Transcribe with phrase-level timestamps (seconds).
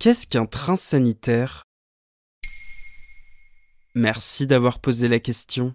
[0.00, 1.64] Qu'est-ce qu'un train sanitaire?
[3.94, 5.74] Merci d'avoir posé la question.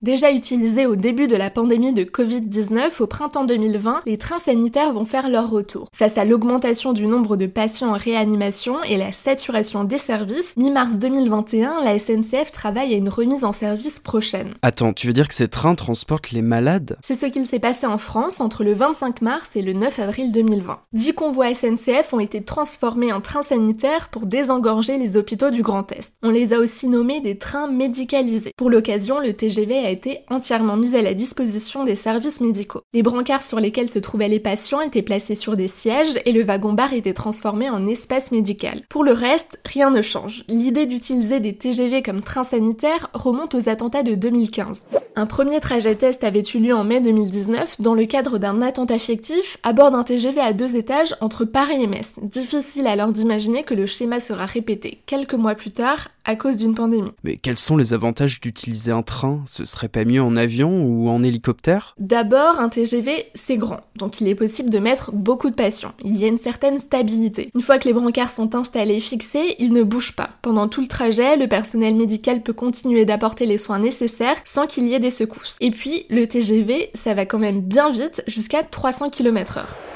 [0.00, 4.92] Déjà utilisés au début de la pandémie de Covid-19 au printemps 2020, les trains sanitaires
[4.92, 5.88] vont faire leur retour.
[5.92, 11.00] Face à l'augmentation du nombre de patients en réanimation et la saturation des services, mi-mars
[11.00, 14.54] 2021, la SNCF travaille à une remise en service prochaine.
[14.62, 16.96] Attends, tu veux dire que ces trains transportent les malades?
[17.02, 20.30] C'est ce qu'il s'est passé en France entre le 25 mars et le 9 avril
[20.30, 20.78] 2020.
[20.92, 25.90] Dix convois SNCF ont été transformés en trains sanitaires pour désengorger les hôpitaux du Grand
[25.90, 26.14] Est.
[26.22, 28.52] On les a aussi nommés des trains médicalisés.
[28.56, 32.82] Pour l'occasion, le TGV a a été entièrement mise à la disposition des services médicaux.
[32.92, 36.44] Les brancards sur lesquels se trouvaient les patients étaient placés sur des sièges et le
[36.44, 38.82] wagon-bar était transformé en espace médical.
[38.90, 40.44] Pour le reste, rien ne change.
[40.46, 44.82] L'idée d'utiliser des TGV comme train sanitaire remonte aux attentats de 2015.
[45.18, 49.00] Un premier trajet test avait eu lieu en mai 2019 dans le cadre d'un attentat
[49.00, 52.14] fictif à bord d'un TGV à deux étages entre Paris et Metz.
[52.22, 56.74] Difficile alors d'imaginer que le schéma sera répété quelques mois plus tard à cause d'une
[56.74, 57.10] pandémie.
[57.24, 59.42] Mais quels sont les avantages d'utiliser un train?
[59.46, 61.96] Ce serait pas mieux en avion ou en hélicoptère?
[61.98, 65.92] D'abord, un TGV, c'est grand, donc il est possible de mettre beaucoup de patients.
[66.04, 67.50] Il y a une certaine stabilité.
[67.54, 70.30] Une fois que les brancards sont installés et fixés, ils ne bougent pas.
[70.42, 74.86] Pendant tout le trajet, le personnel médical peut continuer d'apporter les soins nécessaires sans qu'il
[74.86, 75.56] y ait des secousses.
[75.60, 79.87] Et puis, le TGV, ça va quand même bien vite, jusqu'à 300 km heure.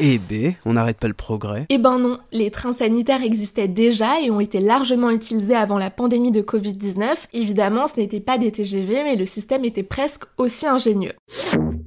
[0.00, 1.66] Eh B, on n'arrête pas le progrès.
[1.68, 5.90] Eh ben non, les trains sanitaires existaient déjà et ont été largement utilisés avant la
[5.90, 7.28] pandémie de Covid-19.
[7.32, 11.14] Évidemment, ce n'était pas des TGV, mais le système était presque aussi ingénieux.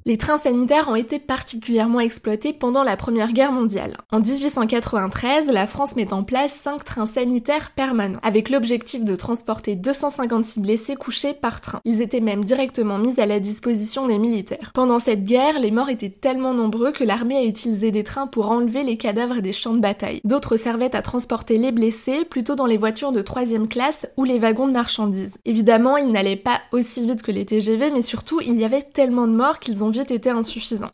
[0.08, 3.98] Les trains sanitaires ont été particulièrement exploités pendant la Première Guerre mondiale.
[4.10, 9.76] En 1893, la France met en place 5 trains sanitaires permanents, avec l'objectif de transporter
[9.76, 11.82] 256 blessés couchés par train.
[11.84, 14.72] Ils étaient même directement mis à la disposition des militaires.
[14.74, 18.50] Pendant cette guerre, les morts étaient tellement nombreux que l'armée a utilisé des trains pour
[18.50, 20.22] enlever les cadavres des champs de bataille.
[20.24, 24.40] D'autres servaient à transporter les blessés plutôt dans les voitures de troisième classe ou les
[24.40, 25.34] wagons de marchandises.
[25.44, 29.28] Évidemment, ils n'allaient pas aussi vite que les TGV, mais surtout, il y avait tellement
[29.28, 30.90] de morts qu'ils ont était insuffisant.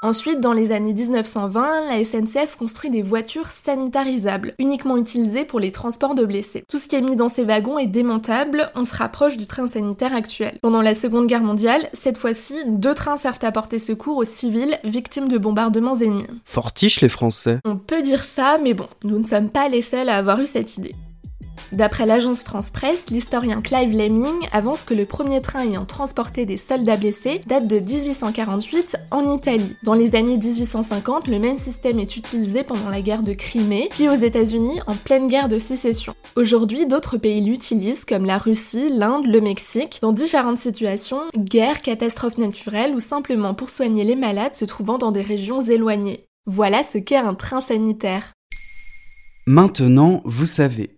[0.00, 5.72] Ensuite, dans les années 1920, la SNCF construit des voitures sanitarisables, uniquement utilisées pour les
[5.72, 6.64] transports de blessés.
[6.68, 9.66] Tout ce qui est mis dans ces wagons est démontable, on se rapproche du train
[9.66, 10.56] sanitaire actuel.
[10.62, 14.78] Pendant la Seconde Guerre mondiale, cette fois-ci, deux trains servent à porter secours aux civils
[14.84, 16.28] victimes de bombardements ennemis.
[16.44, 17.58] Fortiche les Français.
[17.64, 20.46] On peut dire ça, mais bon, nous ne sommes pas les seuls à avoir eu
[20.46, 20.94] cette idée.
[21.72, 26.56] D'après l'agence France Presse, l'historien Clive Lemming avance que le premier train ayant transporté des
[26.56, 29.76] soldats blessés date de 1848 en Italie.
[29.82, 34.08] Dans les années 1850, le même système est utilisé pendant la guerre de Crimée, puis
[34.08, 36.14] aux États-Unis en pleine guerre de sécession.
[36.36, 42.38] Aujourd'hui, d'autres pays l'utilisent comme la Russie, l'Inde, le Mexique, dans différentes situations, guerre, catastrophes
[42.38, 46.24] naturelles ou simplement pour soigner les malades se trouvant dans des régions éloignées.
[46.46, 48.32] Voilà ce qu'est un train sanitaire.
[49.46, 50.97] Maintenant, vous savez